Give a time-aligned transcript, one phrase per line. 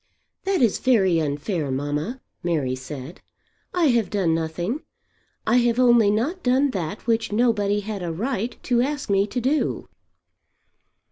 [0.45, 3.21] "That is very unfair, mamma," Mary said.
[3.71, 4.81] "I have done nothing.
[5.45, 9.39] I have only not done that which nobody had a right to ask me to
[9.39, 9.87] do."